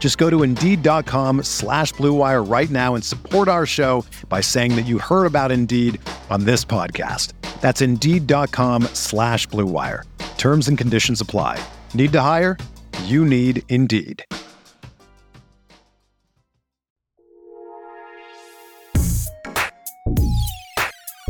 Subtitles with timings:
[0.00, 4.86] Just go to Indeed.com slash BlueWire right now and support our show by saying that
[4.86, 6.00] you heard about Indeed
[6.30, 7.34] on this podcast.
[7.60, 10.04] That's Indeed.com slash BlueWire.
[10.38, 11.62] Terms and conditions apply.
[11.92, 12.56] Need to hire?
[13.04, 14.24] You need Indeed.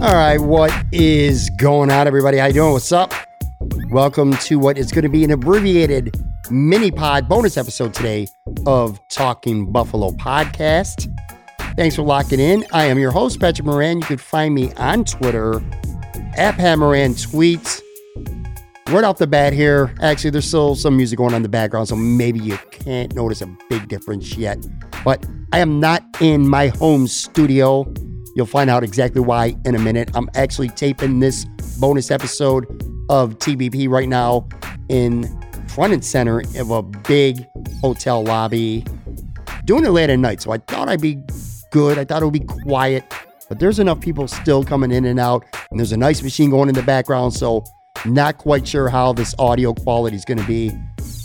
[0.03, 2.39] All right, what is going on, everybody?
[2.39, 2.72] How you doing?
[2.72, 3.12] What's up?
[3.91, 6.14] Welcome to what is going to be an abbreviated
[6.51, 8.27] mini pod bonus episode today
[8.67, 11.09] of Talking Buffalo podcast.
[11.77, 12.65] Thanks for locking in.
[12.73, 13.98] I am your host, Patrick Moran.
[13.98, 15.62] You can find me on Twitter
[16.37, 17.81] at Pat Moran Tweets.
[18.89, 21.89] Right off the bat here, actually, there's still some music going on in the background,
[21.89, 24.59] so maybe you can't notice a big difference yet.
[25.05, 27.93] But I am not in my home studio.
[28.34, 30.11] You'll find out exactly why in a minute.
[30.15, 31.45] I'm actually taping this
[31.78, 32.65] bonus episode
[33.09, 34.48] of TBP right now
[34.89, 35.39] in
[35.74, 37.48] front and center of a big
[37.80, 38.84] hotel lobby.
[39.64, 41.22] Doing it late at night, so I thought I'd be
[41.70, 41.98] good.
[41.98, 43.04] I thought it would be quiet,
[43.48, 46.68] but there's enough people still coming in and out, and there's a nice machine going
[46.68, 47.64] in the background, so
[48.04, 50.72] not quite sure how this audio quality is going to be.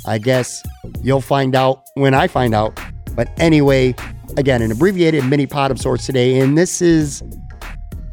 [0.06, 0.64] I guess
[1.02, 2.80] you'll find out when I find out.
[3.16, 3.96] But anyway,
[4.38, 7.24] again, an abbreviated mini pod of sorts today, and this is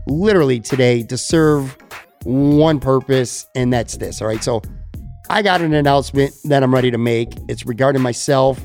[0.07, 1.77] literally today to serve
[2.25, 4.23] one purpose, and that's this.
[4.23, 4.43] All right.
[4.43, 4.63] So
[5.31, 7.33] I got an announcement that I'm ready to make.
[7.49, 8.61] It's regarding myself,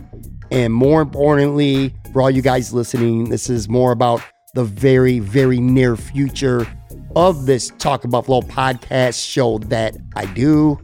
[0.51, 4.22] and more importantly, for all you guys listening, this is more about
[4.53, 6.68] the very, very near future
[7.16, 10.79] of this Talking Buffalo podcast show that I do.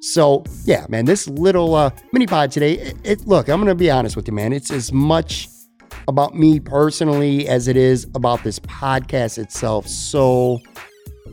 [0.00, 2.74] So yeah, man, this little uh, mini pod today.
[2.74, 4.52] It, it look, I'm gonna be honest with you, man.
[4.52, 5.48] It's as much
[6.06, 9.86] about me personally as it is about this podcast itself.
[9.86, 10.60] So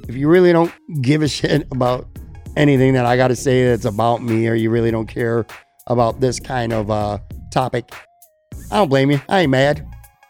[0.08, 0.72] if you really don't
[1.02, 2.08] give a shit about
[2.56, 5.46] anything that I got to say that's about me, or you really don't care
[5.88, 7.20] about this kind of uh,
[7.52, 7.92] topic,
[8.72, 9.22] I don't blame you.
[9.30, 9.86] I ain't mad.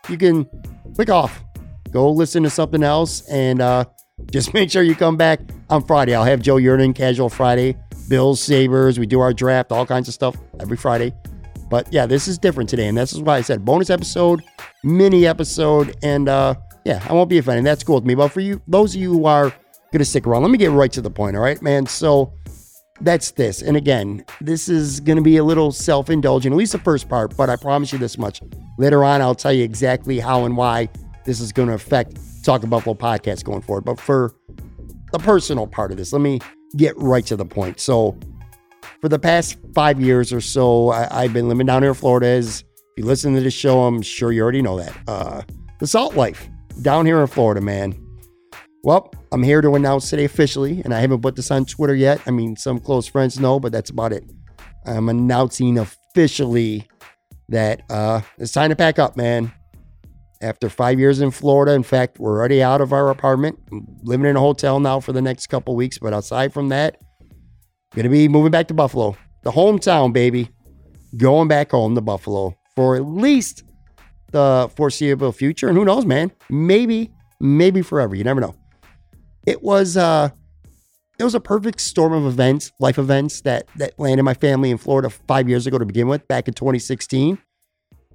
[0.09, 0.47] You can
[0.95, 1.43] click off,
[1.91, 3.85] go listen to something else, and uh,
[4.31, 6.15] just make sure you come back on Friday.
[6.15, 7.77] I'll have Joe Yerdon Casual Friday,
[8.09, 8.99] Bills, Sabres.
[8.99, 11.13] We do our draft, all kinds of stuff every Friday.
[11.69, 12.87] But yeah, this is different today.
[12.87, 14.43] And this is why I said bonus episode,
[14.83, 15.95] mini episode.
[16.03, 17.65] And uh, yeah, I won't be offended.
[17.65, 18.15] That's cool with me.
[18.15, 19.51] But for you, those of you who are
[19.95, 21.37] going to stick around, let me get right to the point.
[21.37, 21.85] All right, man.
[21.85, 22.33] So
[22.99, 23.61] that's this.
[23.61, 27.07] And again, this is going to be a little self indulgent, at least the first
[27.07, 27.35] part.
[27.37, 28.41] But I promise you this much.
[28.77, 30.89] Later on, I'll tell you exactly how and why
[31.23, 33.85] this is going to affect Talking Buffalo podcast going forward.
[33.85, 34.35] But for
[35.13, 36.41] the personal part of this, let me
[36.75, 37.79] get right to the point.
[37.79, 38.17] So,
[38.99, 42.27] for the past five years or so, I, have been living down here in Florida.
[42.27, 42.65] As if
[42.97, 44.95] you listen to this show, I'm sure you already know that.
[45.07, 45.41] Uh,
[45.79, 46.49] the salt life
[46.81, 47.97] down here in Florida, man.
[48.83, 52.21] Well, I'm here to announce today officially, and I haven't put this on Twitter yet.
[52.25, 54.23] I mean, some close friends know, but that's about it.
[54.85, 56.87] I'm announcing officially
[57.49, 59.51] that uh, it's time to pack up, man.
[60.41, 64.25] After five years in Florida, in fact, we're already out of our apartment, I'm living
[64.25, 65.99] in a hotel now for the next couple weeks.
[65.99, 66.97] But aside from that,
[67.95, 70.49] Gonna be moving back to Buffalo, the hometown, baby.
[71.15, 73.63] Going back home to Buffalo for at least
[74.31, 75.69] the foreseeable future.
[75.69, 76.33] And who knows, man?
[76.49, 78.13] Maybe, maybe forever.
[78.15, 78.53] You never know.
[79.45, 80.29] It was uh
[81.17, 84.77] it was a perfect storm of events, life events that that landed my family in
[84.77, 87.37] Florida five years ago to begin with, back in 2016.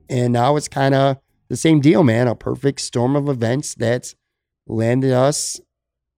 [0.09, 1.19] And now it's kind of
[1.49, 2.29] the same deal, man.
[2.29, 4.15] A perfect storm of events that's
[4.67, 5.61] landed us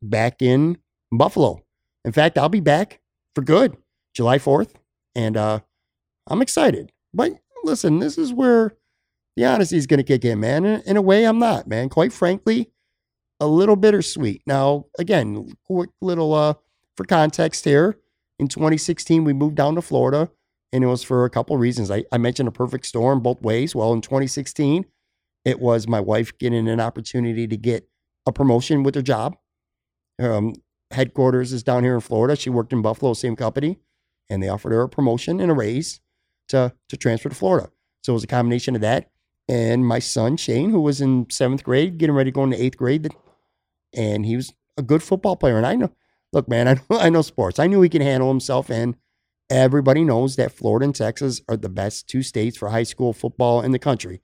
[0.02, 0.78] back in
[1.10, 1.60] Buffalo.
[2.04, 3.00] In fact, I'll be back
[3.34, 3.76] for good,
[4.14, 4.70] July 4th.
[5.14, 5.60] And uh,
[6.26, 6.90] I'm excited.
[7.12, 7.32] But
[7.64, 8.72] listen, this is where
[9.36, 10.64] the honesty is going to kick in, man.
[10.64, 11.88] In, in, a way, I'm not, man.
[11.88, 12.70] Quite frankly,
[13.42, 14.40] a little bittersweet.
[14.46, 16.54] Now, again, quick little uh,
[16.96, 17.98] for context here.
[18.38, 20.30] In 2016, we moved down to Florida,
[20.72, 21.90] and it was for a couple reasons.
[21.90, 23.74] I, I mentioned a perfect storm both ways.
[23.74, 24.84] Well, in 2016,
[25.44, 27.88] it was my wife getting an opportunity to get
[28.26, 29.34] a promotion with her job.
[30.20, 30.54] Um,
[30.92, 32.36] headquarters is down here in Florida.
[32.36, 33.80] She worked in Buffalo, same company,
[34.30, 36.00] and they offered her a promotion and a raise
[36.48, 37.70] to to transfer to Florida.
[38.04, 39.10] So it was a combination of that
[39.48, 42.76] and my son Shane, who was in seventh grade, getting ready to go into eighth
[42.76, 43.12] grade,
[43.94, 45.56] and he was a good football player.
[45.56, 45.92] And I know,
[46.32, 47.58] look, man, I know, I know sports.
[47.58, 48.96] I knew he could handle himself, and
[49.50, 53.62] everybody knows that Florida and Texas are the best two states for high school football
[53.62, 54.22] in the country.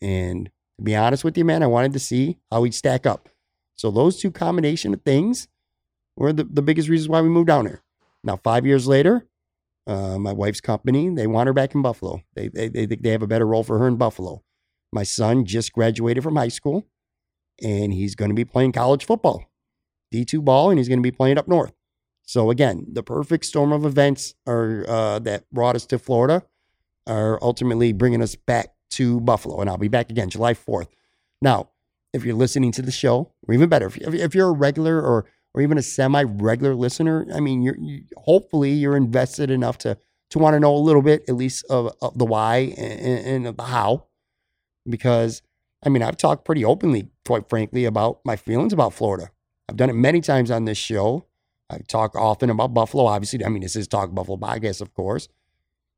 [0.00, 3.28] And to be honest with you, man, I wanted to see how he'd stack up.
[3.76, 5.48] So those two combination of things
[6.16, 7.82] were the, the biggest reasons why we moved down here.
[8.22, 9.26] Now, five years later,
[9.86, 12.22] uh, my wife's company, they want her back in Buffalo.
[12.34, 14.42] They, they, they think they have a better role for her in Buffalo.
[14.92, 16.86] My son just graduated from high school
[17.62, 19.44] and he's going to be playing college football,
[20.12, 21.72] D2 ball, and he's going to be playing up north.
[22.24, 26.42] So, again, the perfect storm of events are, uh, that brought us to Florida
[27.06, 29.60] are ultimately bringing us back to Buffalo.
[29.60, 30.88] And I'll be back again July 4th.
[31.40, 31.70] Now,
[32.12, 35.60] if you're listening to the show, or even better, if, you're a regular or or
[35.60, 39.98] even a semi-regular listener, I mean, you're you, hopefully you're invested enough to
[40.30, 43.58] to want to know a little bit, at least of, of the why and, and
[43.58, 44.06] the how,
[44.88, 45.42] because
[45.82, 49.30] I mean, I've talked pretty openly, quite frankly, about my feelings about Florida.
[49.68, 51.26] I've done it many times on this show.
[51.70, 53.06] I talk often about Buffalo.
[53.06, 55.28] Obviously, I mean, this is Talk Buffalo podcast, of course.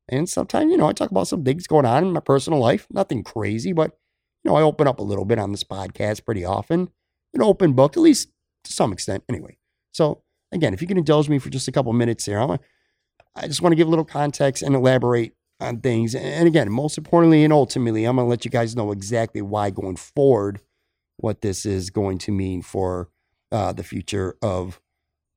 [0.07, 2.87] And sometimes, you know, I talk about some things going on in my personal life.
[2.91, 3.97] Nothing crazy, but
[4.43, 6.89] you know, I open up a little bit on this podcast pretty often.
[7.33, 8.29] An open book, at least
[8.63, 9.57] to some extent, anyway.
[9.91, 10.21] So,
[10.51, 12.59] again, if you can indulge me for just a couple minutes here, I'm,
[13.35, 16.15] I just want to give a little context and elaborate on things.
[16.15, 19.69] And again, most importantly and ultimately, I'm going to let you guys know exactly why
[19.69, 20.61] going forward,
[21.17, 23.09] what this is going to mean for
[23.51, 24.81] uh, the future of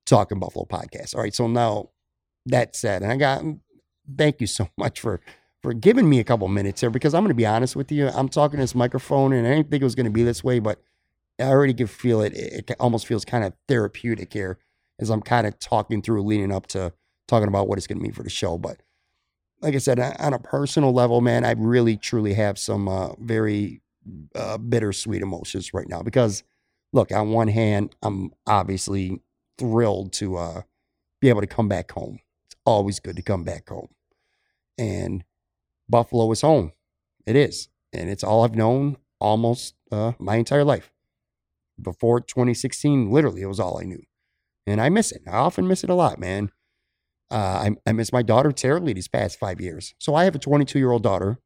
[0.05, 1.15] Talking Buffalo podcast.
[1.15, 1.33] All right.
[1.33, 1.91] So now
[2.45, 3.43] that said, and I got,
[4.17, 5.21] thank you so much for
[5.61, 8.07] for giving me a couple minutes here because I'm going to be honest with you.
[8.07, 10.59] I'm talking this microphone and I didn't think it was going to be this way,
[10.59, 10.81] but
[11.37, 12.33] I already can feel it.
[12.33, 14.57] It almost feels kind of therapeutic here
[14.99, 16.93] as I'm kind of talking through leading up to
[17.27, 18.57] talking about what it's going to mean for the show.
[18.57, 18.81] But
[19.61, 23.81] like I said, on a personal level, man, I really truly have some uh, very
[24.35, 26.43] uh, bittersweet emotions right now because,
[26.93, 29.21] look, on one hand, I'm obviously
[29.57, 30.61] thrilled to uh,
[31.19, 32.19] be able to come back home.
[32.47, 33.89] It's always good to come back home.
[34.77, 35.23] And
[35.89, 36.71] Buffalo is home.
[37.25, 37.67] It is.
[37.91, 40.91] And it's all I've known almost uh, my entire life
[41.81, 44.03] before 2016, literally, it was all I knew.
[44.67, 45.23] And I miss it.
[45.27, 46.51] I often miss it a lot, man.
[47.31, 49.93] Uh, I, I miss my daughter terribly these past five years.
[49.99, 51.39] So I have a 22 year old daughter,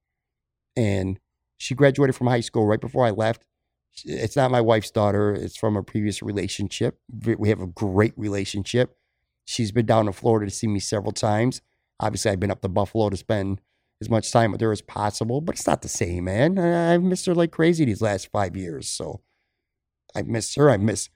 [0.75, 1.19] and
[1.57, 3.43] she graduated from high school right before I left.
[4.05, 6.99] It's not my wife's daughter, it's from a previous relationship.
[7.37, 8.97] We have a great relationship.
[9.45, 11.61] She's been down to Florida to see me several times.
[11.99, 13.61] Obviously, I've been up to Buffalo to spend
[14.01, 16.57] as much time with her as possible, but it's not the same, man.
[16.57, 18.89] I've missed her like crazy these last five years.
[18.89, 19.21] So
[20.15, 20.69] I miss her.
[20.69, 21.09] I miss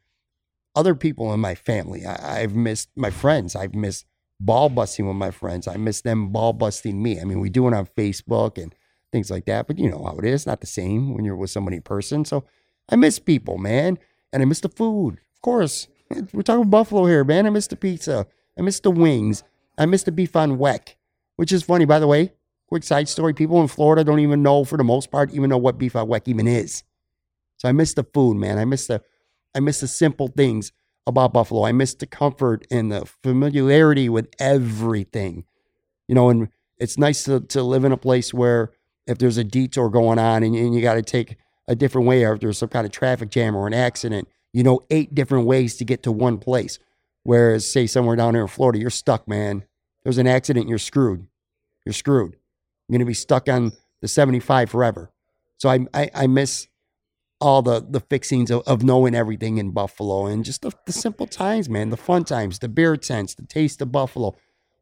[0.76, 2.06] other people in my family.
[2.06, 3.56] I, have missed my friends.
[3.56, 4.06] I've missed
[4.40, 5.68] ball busting with my friends.
[5.68, 7.20] I miss them ball busting me.
[7.20, 8.74] I mean, we do it on Facebook and
[9.12, 10.46] things like that, but you know how it is.
[10.46, 12.26] Not the same when you're with somebody in person.
[12.26, 12.44] So
[12.90, 13.98] I miss people, man.
[14.32, 15.20] And I miss the food.
[15.36, 15.88] Of course.
[16.34, 17.46] We're talking Buffalo here, man.
[17.46, 18.28] I miss the pizza.
[18.58, 19.44] I miss the wings.
[19.78, 20.96] I miss the beef on weck,
[21.36, 22.34] which is funny, by the way.
[22.68, 23.34] Quick side story.
[23.34, 26.08] People in Florida don't even know, for the most part, even know what beef on
[26.08, 26.84] weck even is.
[27.58, 28.58] So I miss the food, man.
[28.58, 29.02] I miss the
[29.56, 30.72] I miss the simple things
[31.08, 31.66] about Buffalo.
[31.66, 35.46] I miss the comfort and the familiarity with everything.
[36.08, 38.72] You know, and it's nice to, to live in a place where
[39.08, 41.38] if there's a detour going on and, and you got to take
[41.68, 44.64] a different way or if there's some kind of traffic jam or an accident, you
[44.64, 46.78] know, eight different ways to get to one place.
[47.24, 49.64] Whereas, say, somewhere down here in Florida, you're stuck, man.
[50.04, 51.28] There's an accident, you're screwed.
[51.86, 52.38] You're screwed.
[52.88, 55.12] You're going to be stuck on the 75 forever.
[55.58, 56.68] So I, I, I miss
[57.40, 61.28] all the the fixings of, of knowing everything in Buffalo and just the, the simple
[61.28, 64.36] times, man, the fun times, the beer tents, the taste of Buffalo,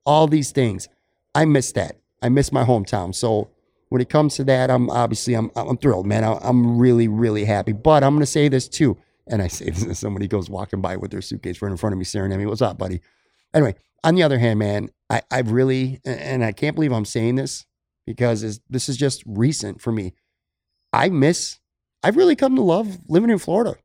[0.06, 0.88] all these things.
[1.34, 1.98] I miss that.
[2.22, 3.14] I miss my hometown.
[3.14, 3.50] So
[3.90, 6.24] when it comes to that, I'm obviously I'm I'm thrilled, man.
[6.24, 7.74] I, am really really happy.
[7.74, 8.98] But I'm gonna say this too,
[9.28, 12.00] and I say this somebody goes walking by with their suitcase right in front of
[12.00, 12.46] me, staring at me.
[12.46, 13.02] What's up, buddy?
[13.54, 17.36] Anyway, on the other hand, man, I I really and I can't believe I'm saying
[17.36, 17.66] this
[18.06, 20.14] because this is just recent for me.
[20.94, 21.60] I miss
[22.06, 23.78] I've really come to love living in Florida.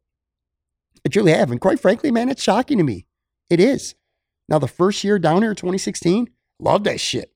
[1.07, 1.51] I truly have.
[1.51, 3.07] And quite frankly, man, it's shocking to me.
[3.49, 3.95] It is.
[4.47, 7.33] Now, the first year down here, 2016, love that shit.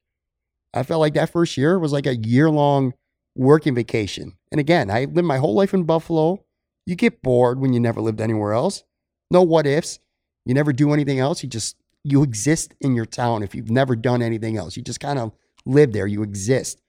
[0.75, 2.93] I felt like that first year was like a year long
[3.35, 4.35] working vacation.
[4.53, 6.45] And again, I lived my whole life in Buffalo.
[6.85, 8.85] You get bored when you never lived anywhere else.
[9.31, 10.00] No what ifs.
[10.45, 11.43] You never do anything else.
[11.43, 14.76] You just, you exist in your town if you've never done anything else.
[14.76, 15.33] You just kind of
[15.64, 16.07] live there.
[16.07, 16.83] You exist.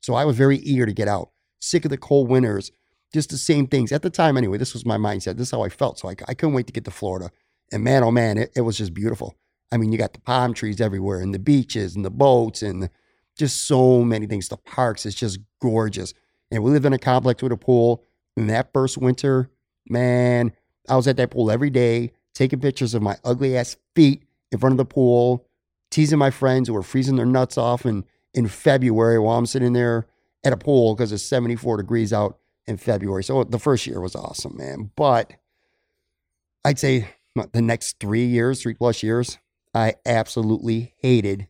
[0.00, 1.32] So I was very eager to get out.
[1.60, 2.72] Sick of the cold winters,
[3.12, 4.36] just the same things at the time.
[4.36, 5.36] Anyway, this was my mindset.
[5.36, 5.98] This is how I felt.
[5.98, 7.30] So I, I couldn't wait to get to Florida.
[7.72, 9.36] And man, oh man, it, it was just beautiful.
[9.70, 12.90] I mean, you got the palm trees everywhere and the beaches and the boats and
[13.36, 14.48] just so many things.
[14.48, 16.12] The parks, it's just gorgeous.
[16.50, 18.04] And we live in a complex with a pool.
[18.36, 19.50] And that first winter,
[19.88, 20.52] man,
[20.88, 24.58] I was at that pool every day, taking pictures of my ugly ass feet in
[24.58, 25.46] front of the pool,
[25.90, 28.04] teasing my friends who were freezing their nuts off in,
[28.34, 30.06] in February while I'm sitting there
[30.44, 33.24] at a pool because it's 74 degrees out in February.
[33.24, 34.90] So the first year was awesome, man.
[34.96, 35.32] But
[36.64, 37.08] I'd say
[37.52, 39.38] the next three years, three plus years,
[39.74, 41.48] I absolutely hated,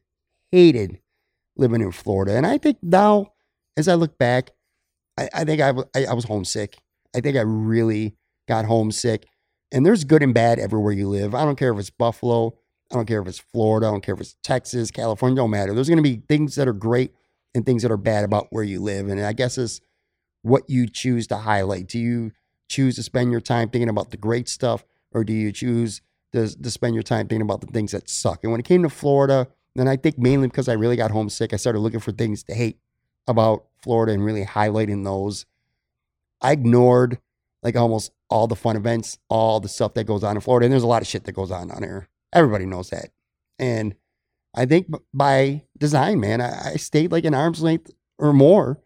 [0.50, 1.00] hated
[1.56, 2.36] living in Florida.
[2.36, 3.32] And I think now,
[3.76, 4.50] as I look back,
[5.18, 6.78] I, I think I, was homesick.
[7.14, 8.16] I think I really
[8.48, 9.26] got homesick.
[9.70, 11.34] And there's good and bad everywhere you live.
[11.34, 12.58] I don't care if it's Buffalo.
[12.90, 13.88] I don't care if it's Florida.
[13.88, 15.36] I don't care if it's Texas, California.
[15.36, 15.74] Don't matter.
[15.74, 17.12] There's going to be things that are great
[17.54, 19.08] and things that are bad about where you live.
[19.08, 19.80] And I guess it's
[20.42, 21.88] what you choose to highlight.
[21.88, 22.32] Do you
[22.68, 26.48] choose to spend your time thinking about the great stuff, or do you choose to,
[26.62, 28.42] to spend your time thinking about the things that suck?
[28.42, 31.52] And when it came to Florida, and I think mainly because I really got homesick,
[31.52, 32.78] I started looking for things to hate
[33.26, 35.46] about Florida and really highlighting those.
[36.40, 37.18] I ignored
[37.62, 40.66] like almost all the fun events, all the stuff that goes on in Florida.
[40.66, 42.08] And there's a lot of shit that goes on down here.
[42.32, 43.10] Everybody knows that.
[43.58, 43.94] And
[44.54, 48.80] I think by design, man, I, I stayed like an arm's length or more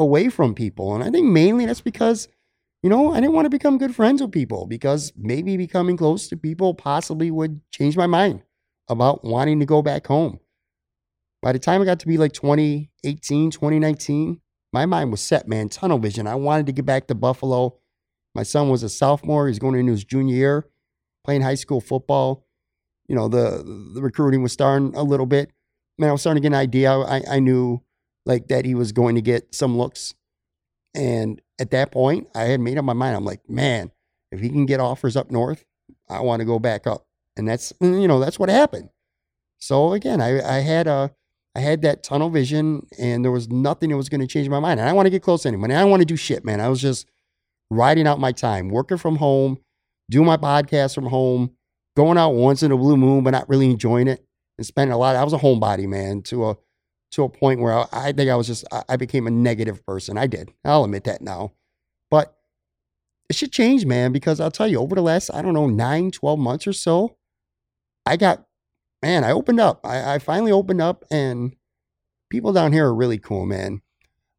[0.00, 0.94] away from people.
[0.94, 2.26] And I think mainly that's because,
[2.82, 6.26] you know, I didn't want to become good friends with people because maybe becoming close
[6.28, 8.42] to people possibly would change my mind
[8.88, 10.40] about wanting to go back home.
[11.42, 14.40] By the time I got to be like 2018, 2019,
[14.72, 16.26] my mind was set, man, tunnel vision.
[16.26, 17.76] I wanted to get back to Buffalo.
[18.34, 19.48] My son was a sophomore.
[19.48, 20.66] He's going into his junior year,
[21.24, 22.46] playing high school football.
[23.08, 23.64] You know, the
[23.94, 25.50] the recruiting was starting a little bit.
[25.98, 26.92] Man, I was starting to get an idea.
[26.92, 27.82] I, I knew
[28.26, 30.14] like that he was going to get some looks.
[30.94, 33.16] And at that point, I had made up my mind.
[33.16, 33.90] I'm like, man,
[34.32, 35.64] if he can get offers up north,
[36.08, 37.06] I want to go back up.
[37.36, 38.90] And that's you know, that's what happened.
[39.58, 41.12] So again, I, I had a
[41.54, 44.60] I had that tunnel vision and there was nothing that was going to change my
[44.60, 44.80] mind.
[44.80, 45.72] And I want to get close to anyone.
[45.72, 46.60] I want to do shit, man.
[46.60, 47.08] I was just
[47.70, 49.58] riding out my time, working from home,
[50.10, 51.52] doing my podcast from home,
[51.96, 54.24] going out once in a blue moon, but not really enjoying it
[54.58, 55.16] and spending a lot.
[55.16, 56.56] I was a homebody, man, to a
[57.12, 60.16] to a point where I, I think I was just I became a negative person.
[60.18, 60.52] I did.
[60.64, 61.52] I'll admit that now.
[62.10, 62.34] But
[63.28, 66.10] it should change, man, because I'll tell you, over the last, I don't know, nine,
[66.10, 67.16] 12 months or so,
[68.04, 68.44] I got
[69.02, 69.80] man, I opened up.
[69.84, 71.54] I, I finally opened up, and
[72.30, 73.82] people down here are really cool, man.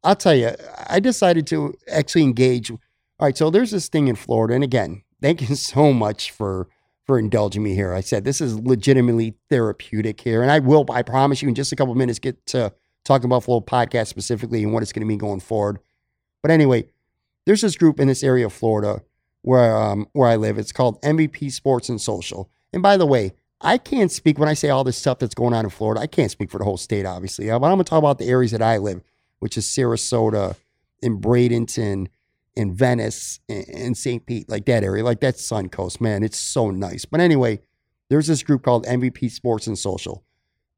[0.04, 0.52] I'll tell you,
[0.88, 2.70] I decided to actually engage.
[2.70, 2.78] All
[3.20, 6.68] right, so there's this thing in Florida, and again, thank you so much for
[7.06, 7.92] for indulging me here.
[7.92, 10.86] I said this is legitimately therapeutic here, and I will.
[10.90, 12.72] I promise you, in just a couple minutes, get to
[13.04, 15.80] Talking Buffalo podcast specifically and what it's going to be going forward.
[16.42, 16.86] But anyway,
[17.46, 19.02] there's this group in this area of Florida
[19.42, 20.58] where um, where I live.
[20.58, 22.50] It's called MVP Sports and Social.
[22.72, 25.54] And by the way, I can't speak when I say all this stuff that's going
[25.54, 26.00] on in Florida.
[26.00, 27.46] I can't speak for the whole state, obviously.
[27.46, 29.02] But I'm going to talk about the areas that I live,
[29.40, 30.56] which is Sarasota,
[31.02, 32.08] and Bradenton,
[32.54, 34.24] in Venice, in St.
[34.26, 36.22] Pete, like that area, like that Suncoast, man.
[36.22, 37.04] It's so nice.
[37.04, 37.60] But anyway,
[38.10, 40.22] there's this group called MVP Sports and Social.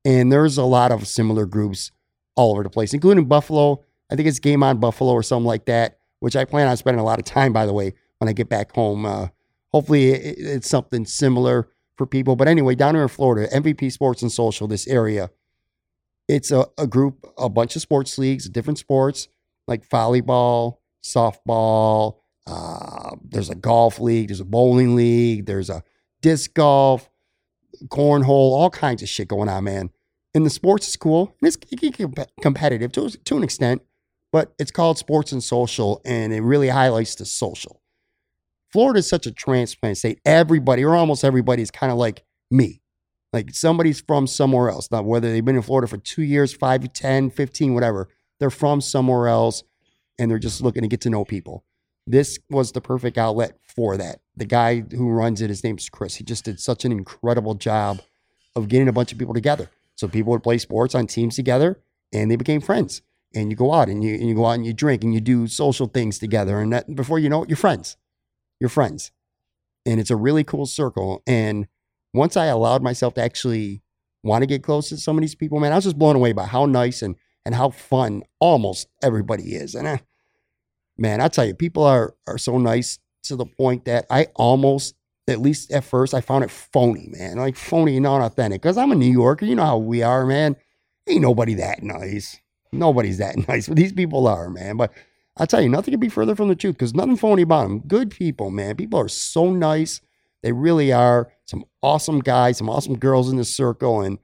[0.05, 1.91] And there's a lot of similar groups
[2.37, 3.83] all over the place, including Buffalo.
[4.11, 7.01] I think it's Game On Buffalo or something like that, which I plan on spending
[7.01, 9.07] a lot of time, by the way, when I get back home.
[9.07, 9.29] Uh,
[9.73, 12.37] hopefully, it's something similar for people.
[12.37, 15.31] But anyway, down here in Florida, MVP Sports and Social, this area,
[16.29, 19.29] it's a, a group, a bunch of sports leagues, different sports
[19.67, 22.17] like volleyball, softball.
[22.47, 25.83] Uh, there's a golf league, there's a bowling league, there's a
[26.21, 27.09] disc golf,
[27.87, 29.91] cornhole, all kinds of shit going on, man.
[30.35, 31.35] And the sports is cool.
[31.41, 31.57] And it's
[32.43, 33.83] competitive to, to an extent,
[34.33, 37.81] but it's called Sports and Social, and it really highlights the social.
[38.71, 40.21] Florida is such a transplant state.
[40.25, 42.83] Everybody, or almost everybody, is kind of like me.
[43.33, 44.91] Like somebody's from somewhere else.
[44.91, 48.09] Not whether they've been in Florida for two years, five, 10, 15, whatever.
[48.41, 49.63] They're from somewhere else
[50.19, 51.65] and they're just looking to get to know people.
[52.07, 54.21] This was the perfect outlet for that.
[54.37, 56.17] The guy who runs it, his name's Chris.
[56.17, 58.03] He just did such an incredible job
[58.55, 59.71] of getting a bunch of people together.
[59.97, 61.81] So people would play sports on teams together
[62.13, 63.03] and they became friends.
[63.35, 65.21] And you go out and you, and you go out and you drink and you
[65.21, 66.61] do social things together.
[66.61, 67.97] And that, before you know it, you're friends
[68.61, 69.11] You're friends.
[69.87, 71.23] And it's a really cool circle.
[71.27, 71.67] And
[72.13, 73.83] once I allowed myself to actually
[74.23, 76.33] want to get close to some of these people, man, I was just blown away
[76.33, 79.75] by how nice and and how fun almost everybody is.
[79.75, 79.99] And uh,
[80.97, 84.95] man, I tell you, people are are so nice to the point that I almost,
[85.29, 88.63] at least at first, I found it phony, man, like phony and not authentic.
[88.63, 90.57] Because I'm a New Yorker, you know how we are, man.
[91.07, 92.39] Ain't nobody that nice.
[92.73, 94.77] Nobody's that nice, but these people are, man.
[94.77, 94.93] But
[95.37, 97.81] I tell you, nothing could be further from the truth because nothing phony about them.
[97.81, 98.77] Good people, man.
[98.77, 100.01] People are so nice.
[100.43, 101.33] They really are.
[101.47, 104.01] some awesome guys, some awesome girls in the circle.
[104.03, 104.19] And,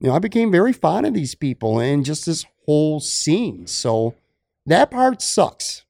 [0.00, 3.66] you know, I became very fond of these people and just this whole scene.
[3.66, 4.14] So
[4.66, 5.84] that part sucks.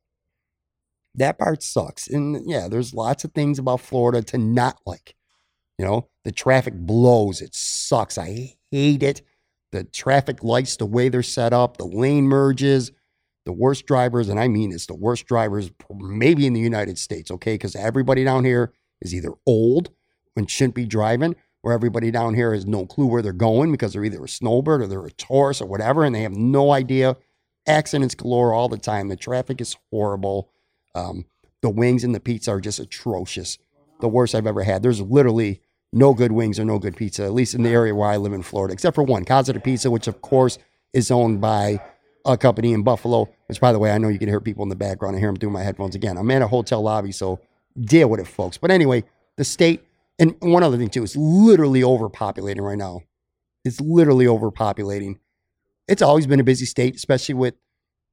[1.14, 2.08] That part sucks.
[2.08, 5.14] And yeah, there's lots of things about Florida to not like.
[5.78, 7.42] You know, the traffic blows.
[7.42, 8.16] It sucks.
[8.16, 9.20] I hate it.
[9.72, 12.92] The traffic lights, the way they're set up, the lane merges,
[13.44, 17.30] the worst drivers, and I mean it's the worst drivers maybe in the United States,
[17.30, 17.54] okay?
[17.54, 18.72] Because everybody down here
[19.02, 19.90] is either old
[20.34, 23.92] and shouldn't be driving, or everybody down here has no clue where they're going because
[23.92, 27.16] they're either a snowbird or they're a tourist or whatever, and they have no idea.
[27.66, 29.08] Accidents galore all the time.
[29.08, 30.50] The traffic is horrible.
[30.94, 31.26] Um,
[31.60, 33.58] the wings and the pizza are just atrocious.
[34.00, 34.82] The worst I've ever had.
[34.82, 35.60] There's literally
[35.92, 38.32] no good wings or no good pizza, at least in the area where I live
[38.32, 40.58] in Florida, except for one, Casa de Pizza, which of course
[40.92, 41.80] is owned by
[42.24, 44.68] a company in Buffalo, which by the way, I know you can hear people in
[44.68, 45.16] the background.
[45.16, 46.16] I hear them through my headphones again.
[46.16, 47.40] I'm in a hotel lobby, so
[47.78, 48.58] deal with it, folks.
[48.58, 49.04] But anyway,
[49.36, 49.84] the state,
[50.20, 53.00] and one other thing too, it's literally overpopulating right now.
[53.64, 55.18] It's literally overpopulating.
[55.88, 57.54] It's always been a busy state, especially with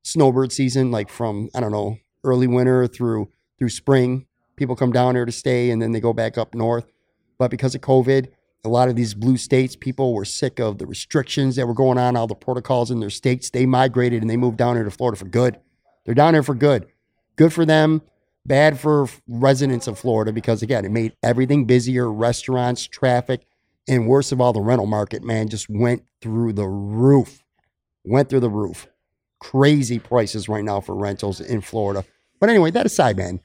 [0.04, 4.26] snowbird season, like from, I don't know, early winter through through spring.
[4.56, 6.92] People come down here to stay and then they go back up north.
[7.38, 8.30] But because of COVID,
[8.64, 11.98] a lot of these blue states, people were sick of the restrictions that were going
[11.98, 13.50] on, all the protocols in their states.
[13.50, 15.60] They migrated and they moved down here to Florida for good.
[16.06, 16.88] They're down here for good.
[17.36, 18.02] Good for them,
[18.48, 23.46] bad for residents of Florida because, again, it made everything busier restaurants, traffic,
[23.88, 27.44] and worst of all, the rental market, man, just went through the roof.
[28.04, 28.88] Went through the roof.
[29.40, 32.04] Crazy prices right now for rentals in Florida.
[32.40, 33.40] But anyway, that aside, man,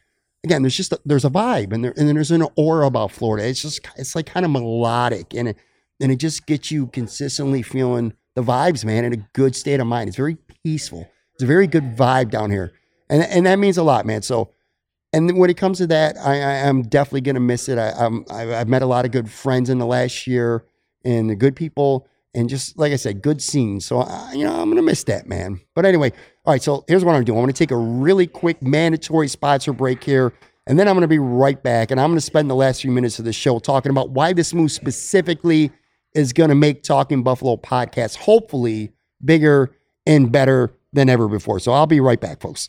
[0.45, 3.47] again, there's just a, there's a vibe and there and there's an aura about Florida.
[3.47, 5.57] It's just it's like kind of melodic and it
[6.01, 9.87] and it just gets you consistently feeling the vibes, man, in a good state of
[9.87, 10.09] mind.
[10.09, 11.09] It's very peaceful.
[11.35, 12.73] It's a very good vibe down here,
[13.09, 14.23] and and that means a lot, man.
[14.23, 14.51] So.
[15.13, 17.79] And when it comes to that, I, I am definitely gonna miss it.
[17.79, 20.65] I, I'm, I've met a lot of good friends in the last year,
[21.05, 23.85] and the good people, and just like I said, good scenes.
[23.85, 25.61] So I, you know, I'm gonna miss that, man.
[25.75, 26.13] But anyway,
[26.45, 27.39] all right, so here's what I'm doing.
[27.39, 30.33] I'm going to take a really quick mandatory sponsor break here,
[30.67, 31.93] and then I'm going to be right back.
[31.93, 34.33] And I'm going to spend the last few minutes of the show talking about why
[34.33, 35.71] this move specifically
[36.17, 38.93] is going to make Talking Buffalo podcast hopefully
[39.25, 41.61] bigger and better than ever before.
[41.61, 42.69] So I'll be right back, folks.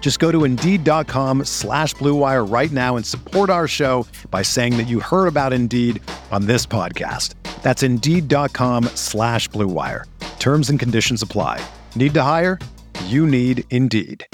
[0.00, 4.88] Just go to Indeed.com slash BlueWire right now and support our show by saying that
[4.88, 7.34] you heard about Indeed on this podcast.
[7.62, 10.04] That's Indeed.com slash BlueWire.
[10.40, 11.64] Terms and conditions apply.
[11.94, 12.58] Need to hire?
[13.04, 14.26] You need Indeed.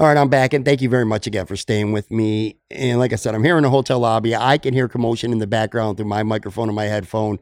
[0.00, 2.56] All right, I'm back, and thank you very much again for staying with me.
[2.70, 4.34] And like I said, I'm here in the hotel lobby.
[4.34, 7.38] I can hear commotion in the background through my microphone and my headphone.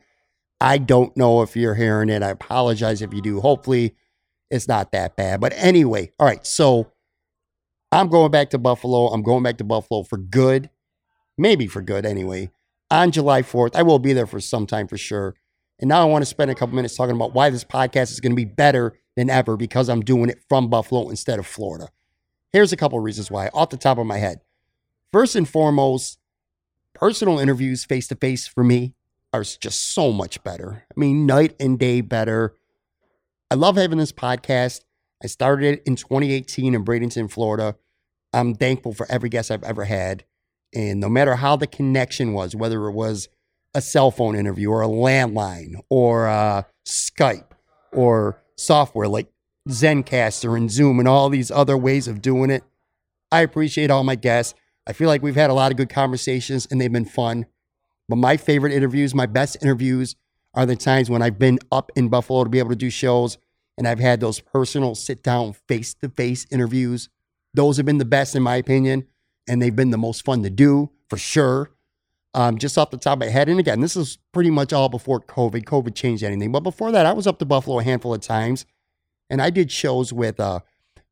[0.60, 2.22] I don't know if you're hearing it.
[2.22, 3.40] I apologize if you do.
[3.40, 3.94] Hopefully,
[4.50, 5.40] it's not that bad.
[5.40, 6.44] But anyway, all right.
[6.46, 6.92] So
[7.92, 9.08] I'm going back to Buffalo.
[9.08, 10.70] I'm going back to Buffalo for good,
[11.36, 12.50] maybe for good anyway,
[12.90, 13.76] on July 4th.
[13.76, 15.34] I will be there for some time for sure.
[15.80, 18.20] And now I want to spend a couple minutes talking about why this podcast is
[18.20, 21.88] going to be better than ever because I'm doing it from Buffalo instead of Florida.
[22.52, 24.40] Here's a couple reasons why, off the top of my head.
[25.12, 26.18] First and foremost,
[26.94, 28.94] personal interviews face to face for me
[29.32, 30.84] are just so much better.
[30.90, 32.54] I mean, night and day better.
[33.50, 34.82] I love having this podcast.
[35.22, 37.76] I started it in 2018 in Bradenton, Florida.
[38.32, 40.24] I'm thankful for every guest I've ever had.
[40.74, 43.28] And no matter how the connection was, whether it was
[43.74, 47.52] a cell phone interview or a landline or uh, Skype
[47.92, 49.28] or software like
[49.68, 52.64] Zencastr and Zoom and all these other ways of doing it.
[53.30, 54.54] I appreciate all my guests.
[54.86, 57.46] I feel like we've had a lot of good conversations and they've been fun.
[58.08, 60.16] But my favorite interviews, my best interviews,
[60.54, 63.38] are the times when I've been up in Buffalo to be able to do shows
[63.76, 67.08] and I've had those personal sit down, face to face interviews.
[67.54, 69.06] Those have been the best, in my opinion.
[69.48, 71.70] and they've been the most fun to do for sure.
[72.34, 74.90] Um, just off the top of my head, and again, this is pretty much all
[74.90, 75.64] before COVID.
[75.64, 78.66] COVID changed anything, but before that, I was up to Buffalo a handful of times,
[79.30, 80.60] and I did shows with uh,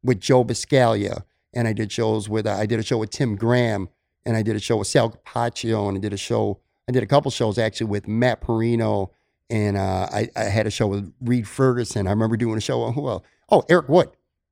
[0.03, 1.23] with Joe Buscaglia,
[1.55, 3.89] and I did shows with uh, I did a show with Tim Graham,
[4.27, 7.03] and I did a show with Sal Capaccio, and I did a show I did
[7.03, 9.11] a couple shows actually with Matt Parrino,
[9.51, 12.07] and uh, I, I, had a show with Reed Ferguson.
[12.07, 12.91] I remember doing a show.
[12.93, 13.25] Who else?
[13.51, 14.09] Oh, Eric Wood,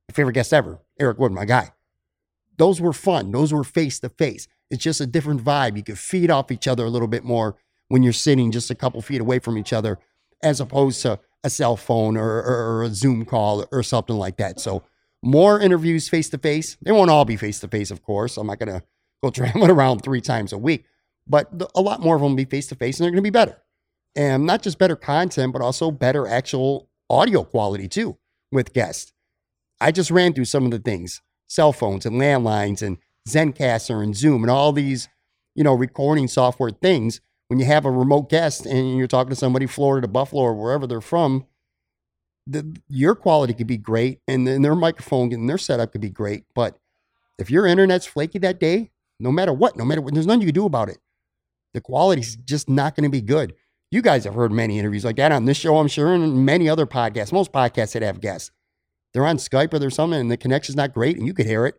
[0.07, 0.79] my favorite guest ever.
[0.99, 1.71] Eric Wood, my guy.
[2.57, 3.31] Those were fun.
[3.31, 4.47] Those were face to face.
[4.69, 5.77] It's just a different vibe.
[5.77, 7.55] You could feed off each other a little bit more
[7.89, 9.99] when you're sitting just a couple feet away from each other,
[10.41, 14.37] as opposed to a cell phone or, or, or a Zoom call or something like
[14.37, 14.59] that.
[14.59, 14.83] So
[15.21, 16.77] more interviews face to face.
[16.81, 18.37] They won't all be face to face, of course.
[18.37, 18.83] I'm not gonna
[19.23, 20.85] go traveling around three times a week,
[21.27, 23.29] but a lot more of them will be face to face, and they're gonna be
[23.29, 23.61] better.
[24.15, 28.17] And not just better content, but also better actual audio quality too
[28.51, 29.11] with guests.
[29.81, 34.15] I just ran through some of the things cell phones and landlines and Zencastr and
[34.15, 35.07] Zoom and all these,
[35.53, 37.21] you know, recording software things.
[37.47, 40.55] When you have a remote guest and you're talking to somebody Florida to Buffalo or
[40.55, 41.45] wherever they're from,
[42.47, 46.09] the, your quality could be great and then their microphone and their setup could be
[46.09, 46.45] great.
[46.55, 46.79] But
[47.37, 50.47] if your internet's flaky that day, no matter what, no matter what, there's nothing you
[50.47, 50.97] can do about it.
[51.75, 52.45] The quality's mm.
[52.45, 53.53] just not going to be good.
[53.91, 56.67] You guys have heard many interviews like that on this show, I'm sure, and many
[56.67, 57.31] other podcasts.
[57.31, 58.51] Most podcasts that have guests
[59.15, 61.65] they're on Skype or there's something and the connection's not great and you could hear
[61.65, 61.75] it.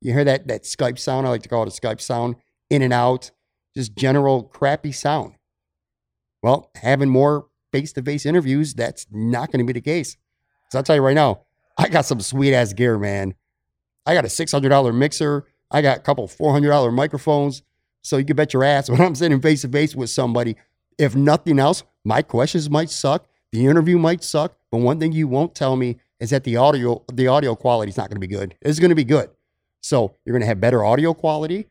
[0.00, 2.36] You hear that that Skype sound, I like to call it a Skype sound,
[2.70, 3.32] in and out,
[3.76, 5.34] just general crappy sound.
[6.42, 10.16] Well, having more face-to-face interviews, that's not going to be the case.
[10.70, 11.42] So I'll tell you right now,
[11.76, 13.34] I got some sweet ass gear, man.
[14.06, 15.44] I got a $600 mixer.
[15.70, 17.60] I got a couple $400 microphones.
[18.02, 20.56] So you can bet your ass when I'm sitting face to face with somebody,
[20.98, 23.26] if nothing else, my questions might suck.
[23.52, 24.56] The interview might suck.
[24.70, 27.96] But one thing you won't tell me is that the audio the audio quality is
[27.96, 28.54] not going to be good.
[28.60, 29.30] It's going to be good.
[29.82, 31.66] So you're going to have better audio quality.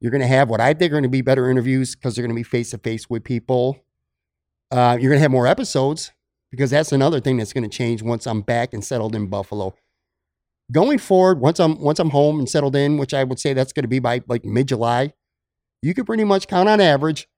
[0.00, 2.22] You're going to have what I think are going to be better interviews because they're
[2.22, 3.78] going to be face to face with people.
[4.70, 6.12] Uh, you're going to have more episodes
[6.50, 9.74] because that's another thing that's going to change once I'm back and settled in Buffalo.
[10.72, 13.72] Going forward, once I'm once I'm home and settled in, which I would say that's
[13.72, 15.12] going to be by like mid July,
[15.84, 17.28] you could pretty much count on average.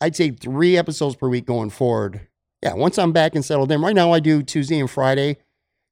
[0.00, 2.28] I'd say three episodes per week going forward.
[2.62, 3.80] Yeah, once I'm back and settled in.
[3.80, 5.38] Right now, I do Tuesday and Friday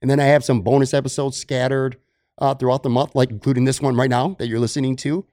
[0.05, 1.97] and then I have some bonus episodes scattered
[2.37, 5.25] uh, throughout the month, like including this one right now that you're listening to.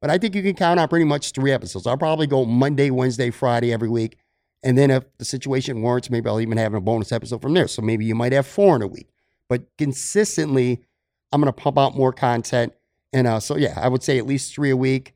[0.00, 1.86] But I think you can count on pretty much three episodes.
[1.86, 4.18] I'll probably go Monday, Wednesday, Friday every week.
[4.64, 7.68] And then if the situation warrants, maybe I'll even have a bonus episode from there.
[7.68, 9.08] So maybe you might have four in a week.
[9.48, 10.82] But consistently,
[11.30, 12.74] I'm going to pump out more content.
[13.12, 15.14] And uh, so, yeah, I would say at least three a week.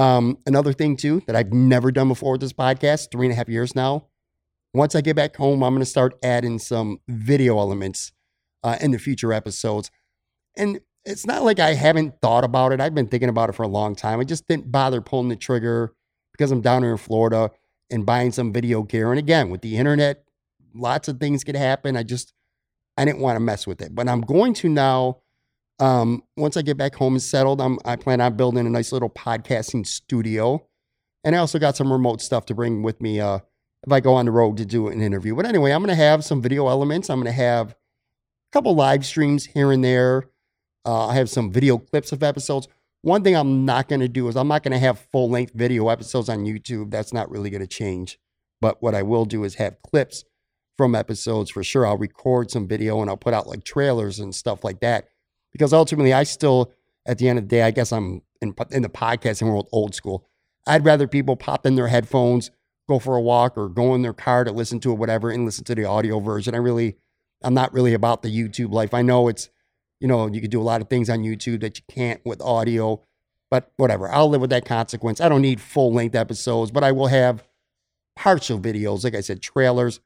[0.00, 3.36] Um, another thing, too, that I've never done before with this podcast, three and a
[3.36, 4.06] half years now.
[4.72, 8.12] Once I get back home, I'm going to start adding some video elements
[8.64, 9.90] uh, in the future episodes.
[10.56, 12.80] And it's not like I haven't thought about it.
[12.80, 14.20] I've been thinking about it for a long time.
[14.20, 15.92] I just didn't bother pulling the trigger
[16.32, 17.50] because I'm down here in Florida
[17.90, 19.10] and buying some video gear.
[19.10, 20.24] And again, with the internet,
[20.74, 21.94] lots of things could happen.
[21.94, 22.32] I just,
[22.96, 23.94] I didn't want to mess with it.
[23.94, 25.18] But I'm going to now,
[25.80, 28.92] um, once I get back home and settled, I'm, I plan on building a nice
[28.92, 30.66] little podcasting studio.
[31.24, 33.40] And I also got some remote stuff to bring with me uh,
[33.86, 35.34] if I go on the road to do an interview.
[35.34, 37.10] But anyway, I'm going to have some video elements.
[37.10, 37.76] I'm going to have a
[38.52, 40.24] couple live streams here and there.
[40.84, 42.68] Uh, I have some video clips of episodes.
[43.02, 45.52] One thing I'm not going to do is I'm not going to have full length
[45.54, 46.90] video episodes on YouTube.
[46.90, 48.18] That's not really going to change.
[48.60, 50.24] But what I will do is have clips
[50.76, 51.86] from episodes for sure.
[51.86, 55.08] I'll record some video and I'll put out like trailers and stuff like that.
[55.52, 56.72] Because ultimately, I still,
[57.06, 59.94] at the end of the day, I guess I'm in, in the podcasting world old
[59.94, 60.26] school.
[60.66, 62.50] I'd rather people pop in their headphones,
[62.88, 65.44] go for a walk, or go in their car to listen to it, whatever, and
[65.44, 66.54] listen to the audio version.
[66.54, 66.96] I really,
[67.42, 68.94] I'm not really about the YouTube life.
[68.94, 69.48] I know it's,
[69.98, 72.40] you know, you could do a lot of things on YouTube that you can't with
[72.40, 73.02] audio,
[73.50, 74.10] but whatever.
[74.10, 75.20] I'll live with that consequence.
[75.20, 77.46] I don't need full length episodes, but I will have
[78.16, 80.00] partial videos, like I said, trailers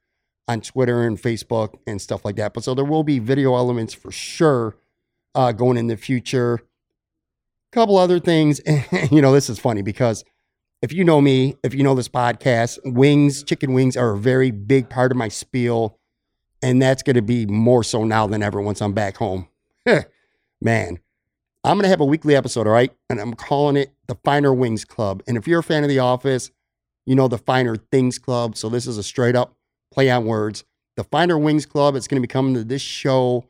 [0.47, 2.53] on Twitter and Facebook and stuff like that.
[2.53, 4.75] But so there will be video elements for sure
[5.35, 6.55] uh, going in the future.
[6.55, 6.59] A
[7.71, 8.61] couple other things.
[9.11, 10.23] you know, this is funny because
[10.81, 14.51] if you know me, if you know this podcast, wings, chicken wings are a very
[14.51, 15.99] big part of my spiel
[16.65, 19.47] and that's going to be more so now than ever once I'm back home.
[19.85, 20.99] Man,
[21.63, 22.91] I'm going to have a weekly episode, all right?
[23.07, 25.21] And I'm calling it the Finer Wings Club.
[25.27, 26.49] And if you're a fan of The Office,
[27.05, 28.57] you know the Finer Things Club.
[28.57, 29.55] So this is a straight up
[29.91, 30.63] play on words.
[30.95, 33.45] The Finer Wings Club, it's going to be coming to this show.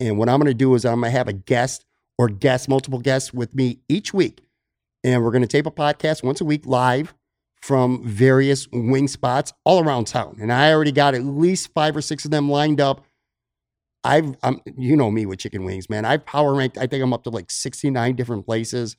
[0.00, 1.84] And what I'm going to do is I'm going to have a guest
[2.18, 4.42] or guests, multiple guests with me each week.
[5.04, 7.14] And we're going to tape a podcast once a week live
[7.62, 10.36] from various wing spots all around town.
[10.40, 13.04] And I already got at least five or six of them lined up.
[14.04, 16.04] I've, I'm, you know me with chicken wings, man.
[16.04, 18.96] I've power ranked, I think I'm up to like 69 different places.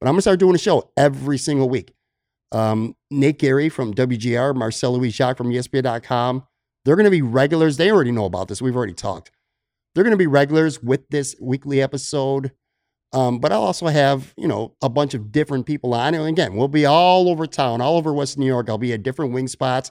[0.00, 1.92] But I'm gonna start doing a show every single week.
[2.52, 6.46] Um, Nate Geary from WGR, Marcel Louis Jacques from ESPN.com.
[6.84, 7.76] They're gonna be regulars.
[7.76, 8.60] They already know about this.
[8.62, 9.30] We've already talked.
[9.96, 12.52] They're gonna be regulars with this weekly episode.
[13.14, 16.14] Um, but I'll also have, you know, a bunch of different people on.
[16.14, 18.68] And again, we'll be all over town, all over West New York.
[18.68, 19.90] I'll be at different wing spots.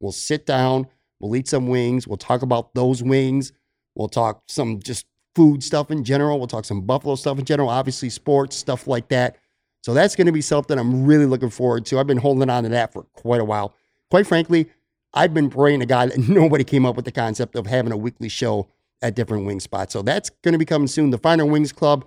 [0.00, 0.88] We'll sit down,
[1.20, 3.52] we'll eat some wings, we'll talk about those wings,
[3.94, 7.68] we'll talk some just food stuff in general, we'll talk some Buffalo stuff in general,
[7.68, 9.36] obviously sports, stuff like that.
[9.84, 12.00] So that's going to be something I'm really looking forward to.
[12.00, 13.74] I've been holding on to that for quite a while.
[14.10, 14.68] Quite frankly,
[15.12, 17.96] I've been praying to God that nobody came up with the concept of having a
[17.96, 18.68] weekly show
[19.04, 19.92] at different wing spots.
[19.92, 21.10] So that's going to be coming soon.
[21.10, 22.06] The Finer Wings Club.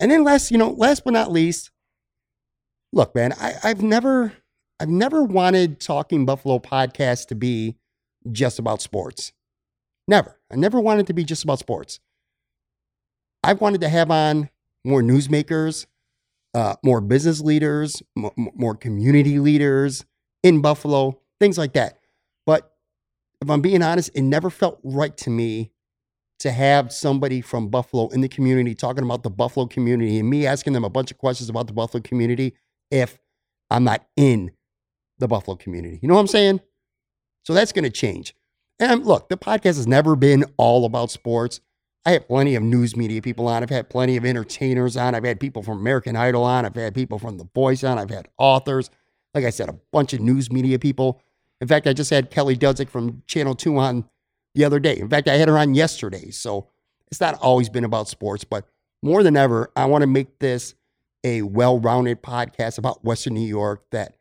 [0.00, 1.70] And then last, you know, last but not least,
[2.92, 4.32] look, man, I, I've never,
[4.80, 7.76] I've never wanted Talking Buffalo podcast to be
[8.32, 9.32] just about sports.
[10.08, 10.36] Never.
[10.50, 12.00] I never wanted to be just about sports.
[13.44, 14.50] I've wanted to have on
[14.84, 15.86] more newsmakers,
[16.54, 20.04] uh, more business leaders, m- more community leaders
[20.42, 22.00] in Buffalo, things like that.
[22.46, 22.74] But
[23.40, 25.70] if I'm being honest, it never felt right to me
[26.40, 30.46] to have somebody from Buffalo in the community talking about the Buffalo community and me
[30.46, 32.54] asking them a bunch of questions about the Buffalo community
[32.90, 33.18] if
[33.70, 34.50] I'm not in
[35.18, 35.98] the Buffalo community.
[36.02, 36.60] You know what I'm saying?
[37.44, 38.34] So that's going to change.
[38.78, 41.60] And look, the podcast has never been all about sports.
[42.06, 43.62] I have plenty of news media people on.
[43.62, 45.14] I've had plenty of entertainers on.
[45.14, 46.64] I've had people from American Idol on.
[46.64, 47.98] I've had people from The Voice on.
[47.98, 48.90] I've had authors.
[49.34, 51.20] Like I said, a bunch of news media people.
[51.60, 54.08] In fact, I just had Kelly Dudzik from Channel 2 on
[54.54, 54.98] the other day.
[54.98, 56.30] In fact, I had her on yesterday.
[56.30, 56.68] So
[57.10, 58.66] it's not always been about sports, but
[59.02, 60.74] more than ever, I want to make this
[61.24, 64.16] a well rounded podcast about Western New York that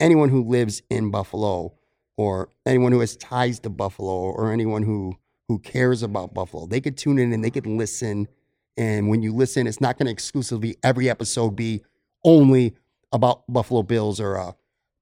[0.00, 1.74] anyone who lives in Buffalo
[2.16, 5.14] or anyone who has ties to Buffalo or anyone who
[5.48, 8.28] who cares about Buffalo, they could tune in and they could listen.
[8.76, 11.82] And when you listen, it's not going to exclusively every episode be
[12.22, 12.76] only
[13.12, 14.52] about Buffalo Bills or uh,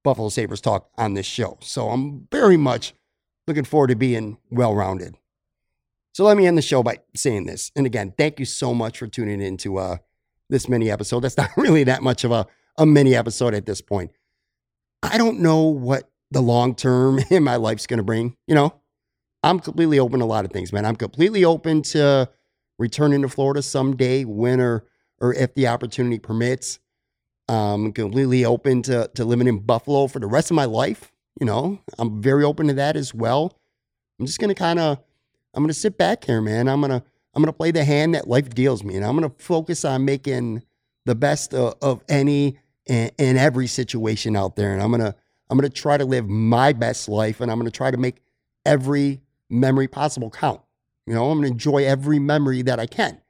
[0.05, 1.59] Buffalo Sabres talk on this show.
[1.61, 2.95] So I'm very much
[3.47, 5.17] looking forward to being well rounded.
[6.13, 7.71] So let me end the show by saying this.
[7.77, 9.97] And again, thank you so much for tuning in to uh,
[10.49, 11.21] this mini episode.
[11.21, 12.47] That's not really that much of a,
[12.79, 14.11] a mini episode at this point.
[15.03, 18.37] I don't know what the long term in my life's going to bring.
[18.47, 18.75] You know,
[19.43, 20.85] I'm completely open to a lot of things, man.
[20.85, 22.31] I'm completely open to
[22.79, 24.85] returning to Florida someday when or,
[25.21, 26.79] or if the opportunity permits.
[27.49, 31.13] I'm completely open to, to living in Buffalo for the rest of my life.
[31.41, 33.59] You know, I'm very open to that as well.
[34.19, 34.99] I'm just gonna kind of,
[35.55, 36.69] I'm gonna sit back here, man.
[36.69, 37.03] I'm gonna,
[37.35, 40.63] I'm gonna play the hand that life deals me, and I'm gonna focus on making
[41.05, 44.73] the best of, of any and, and every situation out there.
[44.73, 45.15] And I'm gonna,
[45.51, 48.23] I'm gonna try to live my best life, and I'm gonna try to make
[48.65, 49.21] every
[49.51, 50.63] memory possible count.
[51.07, 53.21] You know, I'm gonna enjoy every memory that I can,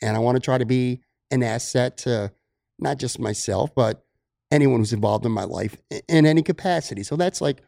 [0.00, 2.32] and I want to try to be an asset to
[2.78, 4.04] not just myself, but
[4.50, 5.76] anyone who's involved in my life
[6.08, 7.02] in any capacity.
[7.02, 7.62] So that's like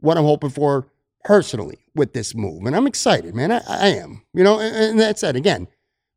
[0.00, 0.86] what I'm hoping for
[1.24, 2.64] personally with this move.
[2.64, 3.52] And I'm excited, man.
[3.52, 5.22] I, I am, you know, and, and that's.
[5.22, 5.68] Again,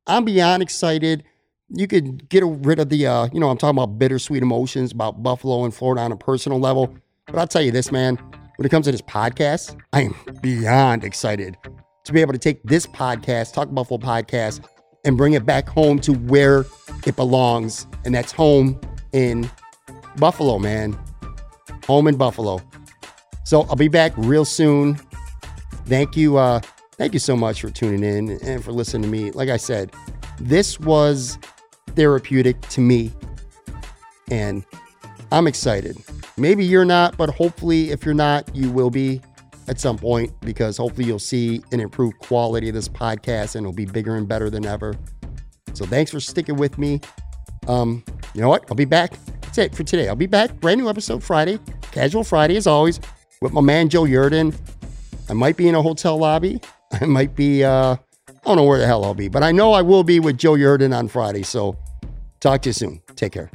[0.08, 1.24] I'm beyond excited.
[1.70, 5.24] You could get rid of the, uh, you know, I'm talking about bittersweet emotions about
[5.24, 6.94] Buffalo and Florida on a personal level.
[7.28, 8.18] But I'll tell you this, man,
[8.58, 11.58] when it comes to this podcast, I am beyond excited
[12.04, 14.66] to be able to take this podcast, Talk Buffalo podcast,
[15.06, 16.66] and bring it back home to where
[17.06, 17.88] it belongs.
[18.06, 18.80] And that's home
[19.14, 19.50] in
[20.18, 20.98] Buffalo, man.
[21.88, 22.62] Home in Buffalo.
[23.44, 24.96] So I'll be back real soon.
[25.86, 26.38] Thank you.
[26.38, 26.62] Uh,
[26.98, 29.32] thank you so much for tuning in and for listening to me.
[29.32, 29.92] Like I said,
[30.40, 31.38] this was
[31.96, 33.12] therapeutic to me.
[34.30, 34.64] And
[35.32, 35.98] I'm excited.
[36.38, 39.22] Maybe you're not, but hopefully, if you're not, you will be
[39.68, 43.74] at some point because hopefully you'll see an improved quality of this podcast and it'll
[43.74, 44.96] be bigger and better than ever.
[45.74, 47.02] So thanks for sticking with me.
[47.68, 48.66] Um, you know what?
[48.70, 49.14] I'll be back.
[49.52, 50.08] That's it for today.
[50.08, 50.62] I'll be back.
[50.62, 51.60] Brand new episode Friday.
[51.92, 53.02] Casual Friday as always
[53.42, 54.56] with my man Joe Yerdon.
[55.30, 56.62] I might be in a hotel lobby.
[56.94, 57.98] I might be uh
[58.30, 60.38] I don't know where the hell I'll be, but I know I will be with
[60.38, 61.44] Joe Yerdon on Friday.
[61.44, 61.78] So
[62.40, 63.02] talk to you soon.
[63.18, 63.52] Take care.